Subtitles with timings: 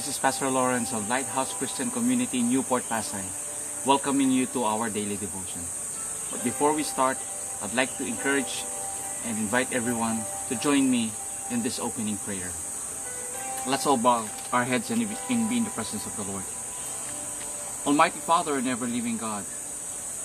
[0.00, 3.20] This is Pastor Lawrence of Lighthouse Christian Community, Newport, Pasay,
[3.84, 5.60] welcoming you to our daily devotion.
[6.32, 7.18] But before we start,
[7.60, 8.64] I'd like to encourage
[9.26, 11.12] and invite everyone to join me
[11.50, 12.48] in this opening prayer.
[13.68, 14.24] Let's all bow
[14.54, 16.48] our heads and be in the presence of the Lord.
[17.84, 19.44] Almighty Father and ever-living God,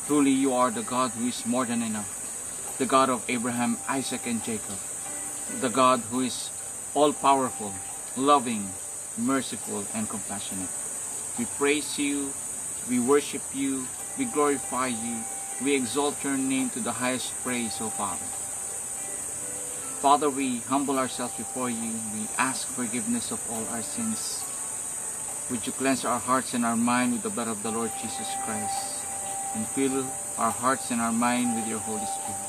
[0.07, 2.07] truly you are the God who is more than enough,
[2.79, 4.79] the God of Abraham, Isaac, and Jacob,
[5.59, 6.47] the God who is
[6.93, 7.73] all-powerful,
[8.15, 8.71] loving,
[9.17, 10.69] merciful, and compassionate.
[11.37, 12.31] We praise you,
[12.89, 13.87] we worship you,
[14.17, 15.23] we glorify you,
[15.63, 18.25] we exalt your name to the highest praise, O Father.
[20.01, 21.91] Father, we humble ourselves before you.
[22.13, 24.43] We ask forgiveness of all our sins.
[25.49, 28.27] Would you cleanse our hearts and our mind with the blood of the Lord Jesus
[28.45, 29.01] Christ
[29.55, 30.05] and fill
[30.37, 32.45] our hearts and our mind with your Holy Spirit.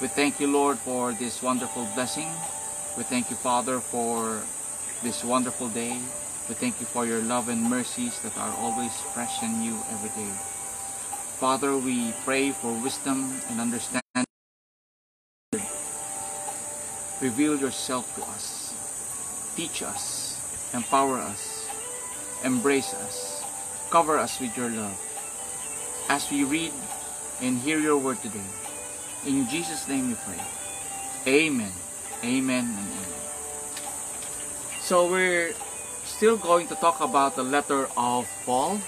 [0.00, 2.28] We thank you, Lord, for this wonderful blessing.
[2.98, 4.42] We thank you, Father, for
[5.02, 5.98] this wonderful day.
[6.48, 10.10] We thank you for your love and mercies that are always fresh and new every
[10.14, 10.30] day.
[11.40, 14.24] Father, we pray for wisdom and understanding.
[17.20, 19.52] Reveal yourself to us.
[19.56, 20.72] Teach us.
[20.74, 21.68] Empower us.
[22.44, 23.42] Embrace us.
[23.90, 24.96] Cover us with your love.
[26.08, 26.72] As we read
[27.40, 28.50] and hear your word today,
[29.26, 30.44] in Jesus' name we pray.
[31.26, 31.72] Amen.
[32.22, 33.15] Amen and amen.
[34.86, 35.50] So we're
[36.06, 38.78] still going to talk about the letter of Paul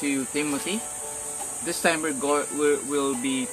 [0.00, 0.80] to Timothy.
[1.68, 3.44] This time we're go we will be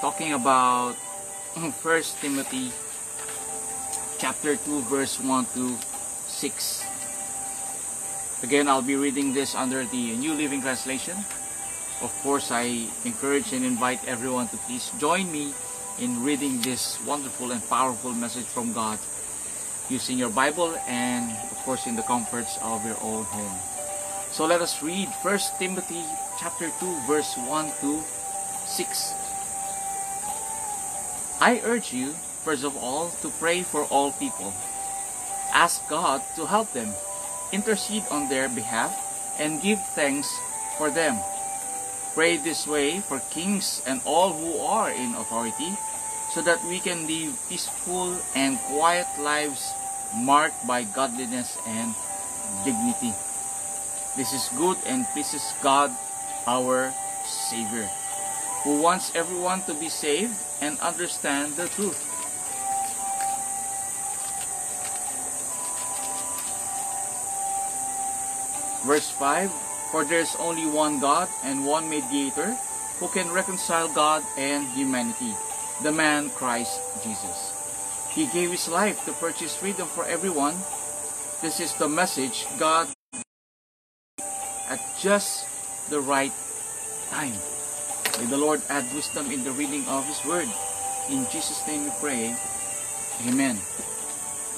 [0.00, 0.96] talking about
[1.84, 2.72] First Timothy
[4.16, 5.76] chapter 2 verse 1 to
[6.32, 8.40] 6.
[8.40, 11.20] Again, I'll be reading this under the New Living Translation.
[12.00, 15.52] Of course, I encourage and invite everyone to please join me
[16.00, 18.96] in reading this wonderful and powerful message from God
[19.88, 23.58] using your Bible and of course in the comforts of your own home.
[24.30, 26.04] So let us read 1 Timothy
[26.38, 28.02] chapter 2 verse 1 to
[28.66, 29.14] 6.
[31.40, 32.12] I urge you
[32.44, 34.52] first of all to pray for all people.
[35.52, 36.92] Ask God to help them,
[37.52, 38.92] intercede on their behalf,
[39.40, 40.28] and give thanks
[40.76, 41.16] for them.
[42.14, 45.72] Pray this way for kings and all who are in authority,
[46.34, 49.72] so that we can live peaceful and quiet lives
[50.14, 51.94] marked by godliness and
[52.64, 53.12] dignity.
[54.16, 55.92] This is good and pleases God,
[56.46, 56.92] our
[57.24, 57.88] Savior,
[58.64, 61.98] who wants everyone to be saved and understand the truth.
[68.84, 69.52] Verse 5
[69.92, 72.56] For there is only one God and one mediator
[72.98, 75.34] who can reconcile God and humanity,
[75.82, 77.47] the man Christ Jesus.
[78.18, 80.58] He gave his life to purchase freedom for everyone.
[81.38, 82.90] This is the message God
[84.66, 85.46] at just
[85.86, 86.34] the right
[87.14, 87.38] time.
[88.18, 90.50] May the Lord add wisdom in the reading of His Word.
[91.06, 92.34] In Jesus' name we pray.
[93.30, 93.54] Amen.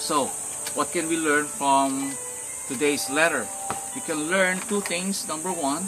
[0.01, 0.33] So,
[0.73, 2.17] what can we learn from
[2.65, 3.45] today's letter?
[3.95, 5.29] We can learn two things.
[5.29, 5.85] Number one,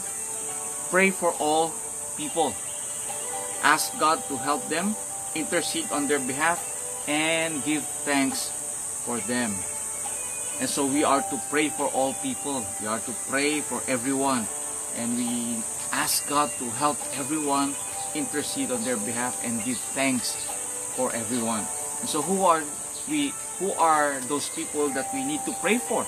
[0.92, 1.72] pray for all
[2.20, 2.52] people.
[3.64, 4.92] Ask God to help them,
[5.34, 6.71] intercede on their behalf,
[7.08, 8.50] and give thanks
[9.04, 9.54] for them.
[10.60, 12.64] And so we are to pray for all people.
[12.80, 14.46] We are to pray for everyone.
[14.96, 15.58] And we
[15.90, 17.74] ask God to help everyone
[18.14, 20.36] intercede on their behalf and give thanks
[20.94, 21.66] for everyone.
[22.00, 22.62] And so who are
[23.08, 26.06] we who are those people that we need to pray for?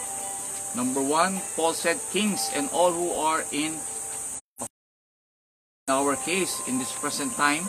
[0.77, 3.79] Number one, Paul said kings and all who are in
[5.89, 7.69] our case in this present time,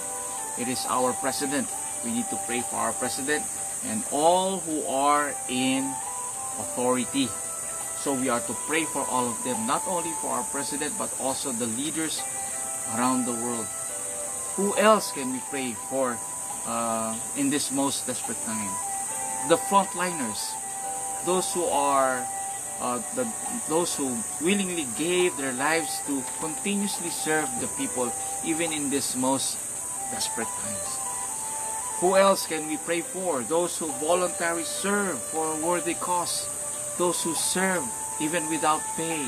[0.60, 1.68] it is our president.
[2.04, 3.44] We need to pray for our president
[3.86, 5.86] and all who are in
[6.60, 7.30] authority.
[8.02, 11.10] So we are to pray for all of them, not only for our president, but
[11.20, 12.22] also the leaders
[12.94, 13.68] around the world.
[14.56, 16.18] Who else can we pray for
[16.68, 18.70] uh, in this most desperate time?
[19.50, 20.54] The frontliners,
[21.26, 22.26] those who are,
[22.80, 23.28] uh, the,
[23.68, 28.12] those who willingly gave their lives to continuously serve the people,
[28.46, 29.58] even in this most
[30.12, 31.05] desperate times.
[32.00, 33.42] Who else can we pray for?
[33.44, 36.48] Those who voluntarily serve for a worthy cause.
[36.98, 37.84] Those who serve
[38.20, 39.28] even without pay.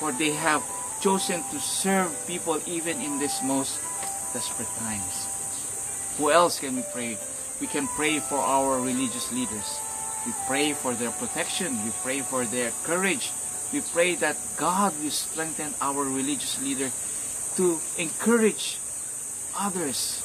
[0.00, 0.62] For they have
[1.00, 3.78] chosen to serve people even in this most
[4.32, 5.28] desperate times.
[6.18, 7.16] Who else can we pray?
[7.60, 9.78] We can pray for our religious leaders.
[10.26, 11.78] We pray for their protection.
[11.84, 13.30] We pray for their courage.
[13.72, 16.90] We pray that God will strengthen our religious leader
[17.56, 18.78] to encourage
[19.56, 20.22] others,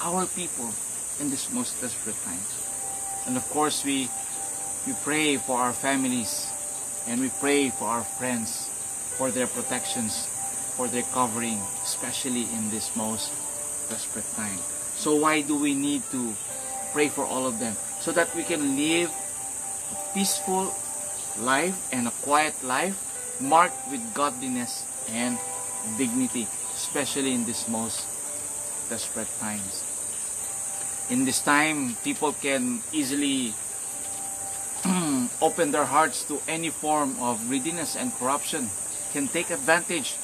[0.00, 0.72] our people,
[1.20, 2.50] in this most desperate times.
[3.26, 4.08] And of course, we
[4.86, 6.52] we pray for our families,
[7.06, 8.72] And we pray for our friends,
[9.20, 10.24] for their protections,
[10.76, 13.28] for their covering, especially in this most
[13.92, 14.56] desperate time.
[14.96, 16.32] So why do we need to
[16.92, 17.76] pray for all of them?
[18.00, 19.12] So that we can live
[19.92, 20.72] a peaceful
[21.38, 22.96] life and a quiet life
[23.40, 25.36] marked with godliness and
[25.98, 28.08] dignity, especially in this most
[28.88, 29.93] desperate times.
[31.10, 33.52] In this time, people can easily
[35.42, 38.70] open their hearts to any form of greediness and corruption,
[39.12, 40.16] can take advantage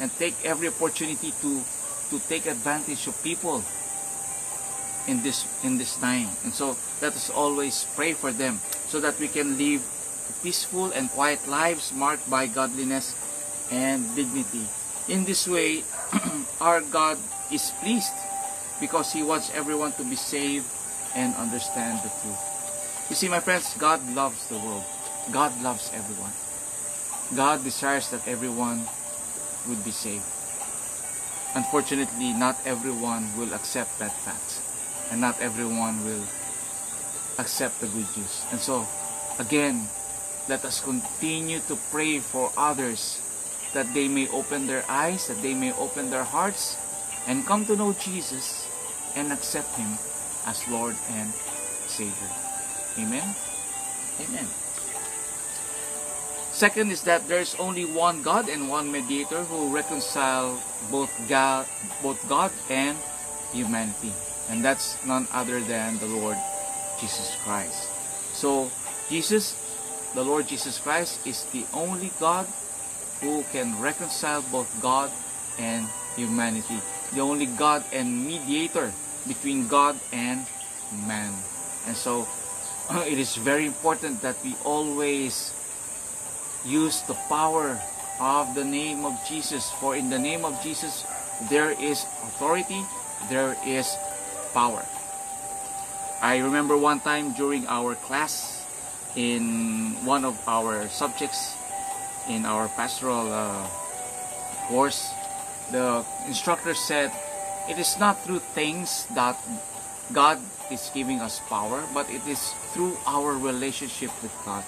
[0.00, 1.64] and take every opportunity to
[2.10, 3.64] to take advantage of people
[5.08, 6.28] in this in this time.
[6.44, 9.80] And so let us always pray for them so that we can live
[10.42, 13.16] peaceful and quiet lives marked by godliness
[13.70, 14.68] and dignity.
[15.08, 15.82] In this way,
[16.60, 17.18] our God
[17.50, 18.14] is pleased
[18.80, 20.66] because He wants everyone to be saved
[21.14, 22.42] and understand the truth.
[23.08, 24.84] You see, my friends, God loves the world.
[25.32, 26.32] God loves everyone.
[27.34, 28.82] God desires that everyone
[29.68, 30.26] would be saved.
[31.54, 34.60] Unfortunately, not everyone will accept that fact.
[35.10, 36.22] And not everyone will
[37.38, 38.44] accept the good news.
[38.50, 38.86] And so,
[39.38, 39.86] again,
[40.48, 43.22] let us continue to pray for others
[43.72, 46.76] that they may open their eyes, that they may open their hearts,
[47.26, 48.65] and come to know Jesus
[49.16, 49.98] and accept Him
[50.46, 51.32] as Lord and
[51.88, 52.30] Savior.
[53.00, 53.34] Amen?
[54.20, 54.46] Amen.
[56.56, 60.56] Second is that there is only one God and one mediator who reconcile
[60.90, 61.66] both God,
[62.00, 62.96] both God and
[63.52, 64.12] humanity.
[64.48, 66.36] And that's none other than the Lord
[66.96, 67.92] Jesus Christ.
[68.32, 68.70] So,
[69.10, 69.52] Jesus,
[70.14, 72.48] the Lord Jesus Christ, is the only God
[73.20, 75.12] who can reconcile both God
[75.58, 75.84] and
[76.16, 76.80] humanity.
[77.12, 78.92] The only God and mediator
[79.28, 80.46] between God and
[81.06, 81.32] man.
[81.86, 82.26] And so,
[83.06, 85.52] it is very important that we always
[86.64, 87.78] use the power
[88.20, 89.70] of the name of Jesus.
[89.78, 91.04] For in the name of Jesus,
[91.50, 92.82] there is authority,
[93.28, 93.94] there is
[94.54, 94.84] power.
[96.22, 98.64] I remember one time during our class
[99.14, 101.56] in one of our subjects
[102.28, 103.66] in our pastoral uh,
[104.68, 105.12] course,
[105.70, 107.12] the instructor said,
[107.68, 109.36] It is not through things that
[110.12, 110.38] God
[110.70, 114.62] is giving us power, but it is through our relationship with God.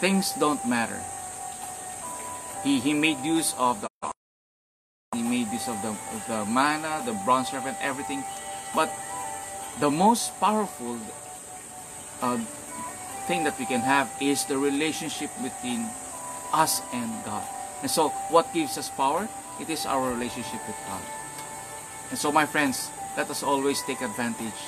[0.00, 1.00] Things don't matter.
[2.64, 3.88] He, he made use of the
[5.14, 5.94] he made use of the,
[6.28, 8.24] the manna, the bronze serpent, everything.
[8.74, 8.92] But
[9.80, 10.98] the most powerful
[12.22, 12.38] uh,
[13.26, 15.88] thing that we can have is the relationship between
[16.52, 17.44] us and God.
[17.82, 19.28] And so, what gives us power?
[19.60, 21.02] It is our relationship with God.
[22.12, 24.60] And so, my friends, let us always take advantage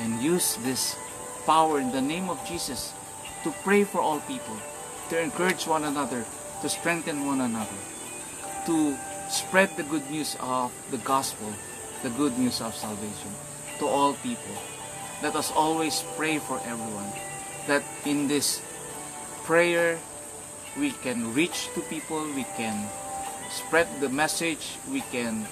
[0.00, 0.96] and use this
[1.44, 2.94] power in the name of Jesus
[3.42, 4.56] to pray for all people,
[5.10, 6.24] to encourage one another,
[6.62, 7.76] to strengthen one another,
[8.64, 8.96] to
[9.28, 11.52] spread the good news of the gospel,
[12.02, 13.28] the good news of salvation
[13.78, 14.56] to all people.
[15.22, 17.12] Let us always pray for everyone
[17.68, 18.64] that in this
[19.44, 19.98] prayer
[20.80, 22.88] we can reach to people, we can
[23.52, 25.44] spread the message, we can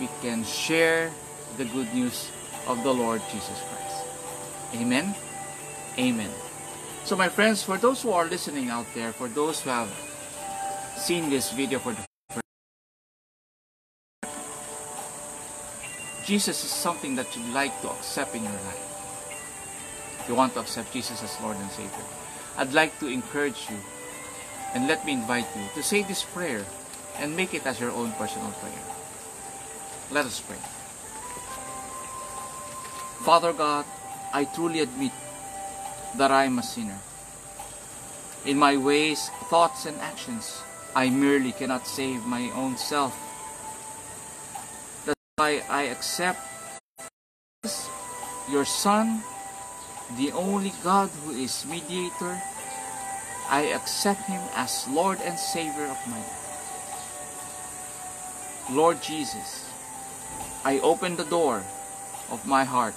[0.00, 1.12] we can share
[1.58, 2.32] the good news
[2.66, 4.00] of the Lord Jesus Christ.
[4.74, 5.14] Amen.
[5.98, 6.30] Amen.
[7.04, 9.92] So my friends, for those who are listening out there, for those who have
[10.96, 12.40] seen this video for the first time,
[16.24, 18.86] Jesus is something that you'd like to accept in your life.
[20.20, 22.04] If you want to accept Jesus as Lord and Savior,
[22.56, 23.76] I'd like to encourage you
[24.74, 26.64] and let me invite you to say this prayer
[27.18, 28.89] and make it as your own personal prayer.
[30.10, 30.58] Let us pray.
[33.22, 33.84] Father God,
[34.34, 35.12] I truly admit
[36.18, 36.98] that I am a sinner.
[38.44, 40.62] In my ways, thoughts, and actions,
[40.96, 43.14] I merely cannot save my own self.
[45.06, 46.40] That's why I accept
[48.50, 49.22] your Son,
[50.16, 52.42] the only God who is mediator.
[53.48, 56.36] I accept Him as Lord and Savior of my life.
[58.70, 59.69] Lord Jesus,
[60.64, 61.62] I open the door
[62.30, 62.94] of my heart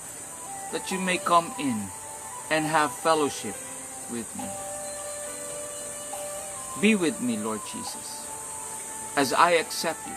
[0.71, 1.87] that you may come in
[2.49, 3.55] and have fellowship
[4.11, 4.49] with me.
[6.81, 8.27] Be with me, Lord Jesus,
[9.15, 10.15] as I accept you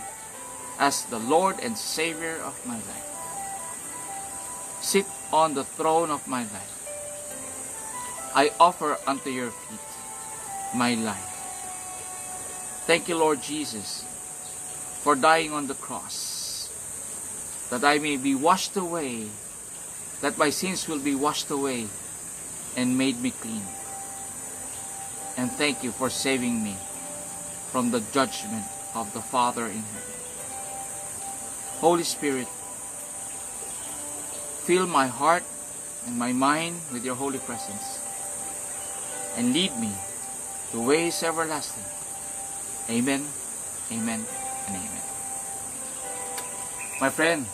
[0.78, 3.06] as the Lord and Savior of my life.
[4.80, 6.76] Sit on the throne of my life.
[8.34, 9.80] I offer unto your feet
[10.76, 11.32] my life.
[12.86, 14.04] Thank you, Lord Jesus,
[15.02, 16.35] for dying on the cross,
[17.70, 19.28] that I may be washed away
[20.20, 21.86] that my sins will be washed away
[22.76, 23.62] and made me clean.
[25.36, 26.76] And thank you for saving me
[27.70, 30.12] from the judgment of the Father in heaven.
[31.80, 32.48] Holy Spirit,
[34.64, 35.44] fill my heart
[36.06, 38.00] and my mind with your holy presence
[39.36, 39.92] and lead me
[40.72, 41.84] to ways everlasting.
[42.88, 43.26] Amen,
[43.92, 44.24] amen,
[44.68, 45.05] and amen.
[46.98, 47.44] My friend,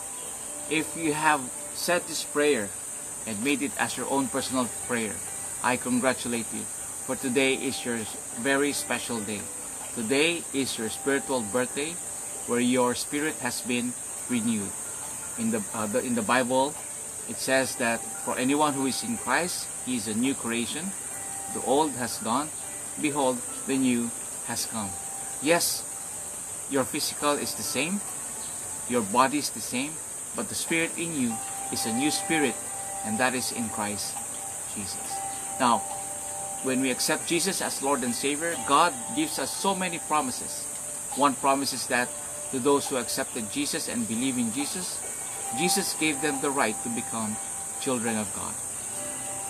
[0.71, 1.41] if you have
[1.75, 2.69] said this prayer
[3.27, 5.11] and made it as your own personal prayer,
[5.61, 6.63] I congratulate you.
[7.03, 7.99] For today is your
[8.39, 9.41] very special day.
[9.95, 11.91] Today is your spiritual birthday
[12.47, 13.91] where your spirit has been
[14.29, 14.71] renewed.
[15.37, 16.73] In the, uh, the, in the Bible,
[17.27, 20.87] it says that for anyone who is in Christ, he is a new creation.
[21.53, 22.47] The old has gone.
[23.01, 24.09] Behold, the new
[24.47, 24.89] has come.
[25.41, 25.83] Yes,
[26.71, 27.99] your physical is the same.
[28.89, 29.91] Your body is the same.
[30.35, 31.33] But the spirit in you
[31.71, 32.55] is a new spirit.
[33.05, 34.15] And that is in Christ
[34.75, 35.13] Jesus.
[35.59, 35.79] Now,
[36.63, 40.63] when we accept Jesus as Lord and Savior, God gives us so many promises.
[41.15, 42.09] One promise is that
[42.51, 44.97] to those who accepted Jesus and believe in Jesus,
[45.57, 47.35] Jesus gave them the right to become
[47.81, 48.53] children of God.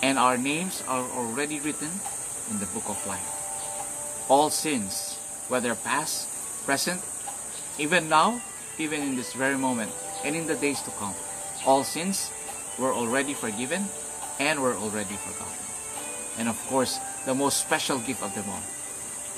[0.01, 1.89] And our names are already written
[2.49, 3.23] in the book of life.
[4.27, 5.15] All sins,
[5.47, 6.27] whether past,
[6.65, 6.99] present,
[7.77, 8.41] even now,
[8.77, 9.91] even in this very moment,
[10.23, 11.13] and in the days to come,
[11.65, 12.31] all sins
[12.79, 13.85] were already forgiven
[14.39, 15.63] and were already forgotten.
[16.39, 18.63] And of course, the most special gift of them all,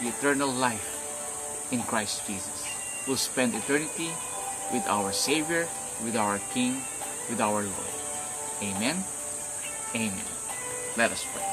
[0.01, 2.65] the eternal life in Christ Jesus.
[3.07, 4.09] We'll spend eternity
[4.71, 5.67] with our Savior,
[6.03, 6.81] with our King,
[7.29, 7.95] with our Lord.
[8.61, 9.03] Amen.
[9.93, 10.25] Amen.
[10.97, 11.43] Let us pray.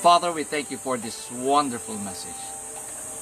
[0.00, 2.49] Father, we thank you for this wonderful message.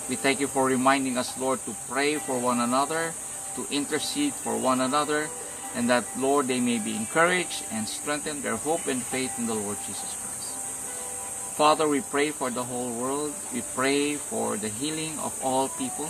[0.09, 3.13] We thank you for reminding us, Lord, to pray for one another,
[3.57, 5.29] to intercede for one another,
[5.75, 9.55] and that, Lord, they may be encouraged and strengthen their hope and faith in the
[9.55, 10.57] Lord Jesus Christ.
[11.61, 13.35] Father, we pray for the whole world.
[13.53, 16.09] We pray for the healing of all people,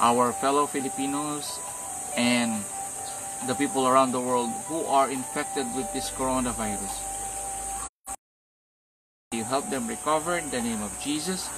[0.00, 1.58] our fellow Filipinos,
[2.16, 2.62] and
[3.46, 6.92] the people around the world who are infected with this coronavirus.
[9.32, 11.48] You help them recover in the name of Jesus,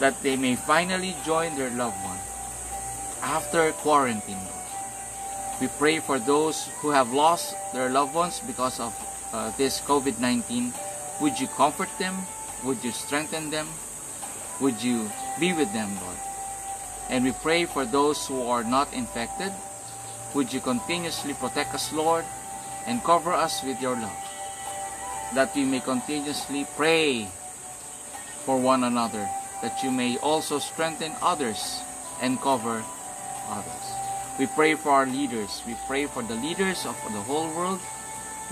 [0.00, 2.18] that they may finally join their loved one
[3.22, 4.38] after quarantine.
[5.60, 8.92] We pray for those who have lost their loved ones because of
[9.32, 10.72] uh, this COVID-19.
[11.20, 12.14] Would you comfort them?
[12.64, 13.66] Would you strengthen them?
[14.60, 15.10] Would you
[15.40, 16.20] be with them, Lord?
[17.08, 19.52] And we pray for those who are not infected.
[20.34, 22.24] Would you continuously protect us, Lord,
[22.86, 24.22] and cover us with your love,
[25.34, 27.26] that we may continuously pray
[28.44, 29.28] for one another,
[29.66, 31.82] that you may also strengthen others
[32.22, 32.86] and cover
[33.50, 33.86] others.
[34.38, 35.60] We pray for our leaders.
[35.66, 37.82] We pray for the leaders of the whole world.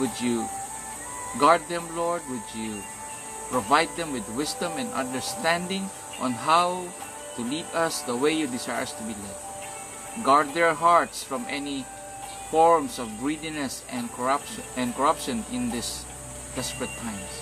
[0.02, 0.42] Would you
[1.38, 2.26] guard them, Lord?
[2.26, 2.83] Would you
[3.47, 5.87] provide them with wisdom and understanding
[6.18, 6.90] on how
[7.37, 9.38] to lead us the way you desire us to be led?
[10.26, 11.87] Guard their hearts from any
[12.50, 16.02] forms of greediness and corruption and corruption in these
[16.59, 17.35] desperate times.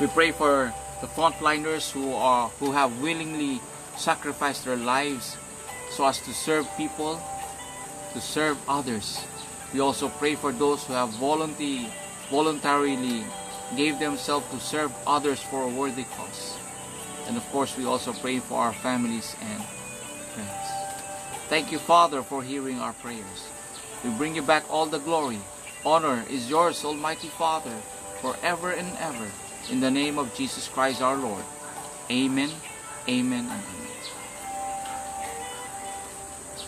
[0.00, 3.60] We pray for the frontliners who are who have willingly
[3.96, 5.36] sacrificed their lives
[5.90, 7.20] so as to serve people,
[8.14, 9.20] to serve others.
[9.74, 11.88] We also pray for those who have voluntarily,
[12.30, 13.24] voluntarily
[13.76, 16.56] gave themselves to serve others for a worthy cause.
[17.26, 19.62] And of course, we also pray for our families and
[20.34, 20.68] friends.
[21.48, 23.48] Thank you, Father, for hearing our prayers.
[24.04, 25.40] We bring you back all the glory.
[25.84, 27.74] Honor is yours, Almighty Father,
[28.20, 29.28] forever and ever.
[29.70, 31.44] In the name of Jesus Christ our Lord.
[32.10, 32.50] Amen,
[33.08, 33.82] amen, and amen.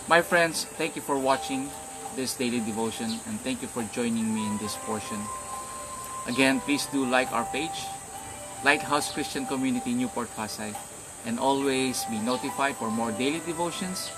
[0.07, 1.71] My friends, thank you for watching
[2.15, 5.19] this daily devotion and thank you for joining me in this portion.
[6.27, 7.85] Again, please do like our page,
[8.65, 10.75] Lighthouse Christian Community Newport Pasay,
[11.27, 14.11] and always be notified for more daily devotions,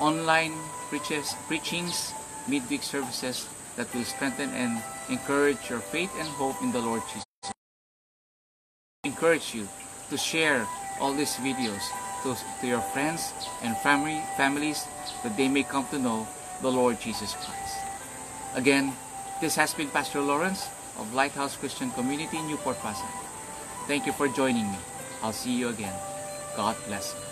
[0.00, 0.52] online
[0.88, 2.12] preaches, preachings,
[2.48, 7.25] midweek services that will strengthen and encourage your faith and hope in the Lord Jesus.
[9.06, 9.68] Encourage you
[10.10, 10.66] to share
[10.98, 11.78] all these videos
[12.24, 13.32] to, to your friends
[13.62, 14.84] and family families
[15.22, 16.26] that they may come to know
[16.60, 17.78] the Lord Jesus Christ.
[18.56, 18.92] Again,
[19.40, 20.66] this has been Pastor Lawrence
[20.98, 23.06] of Lighthouse Christian Community, Newport Pasay.
[23.86, 24.78] Thank you for joining me.
[25.22, 25.94] I'll see you again.
[26.56, 27.25] God bless you.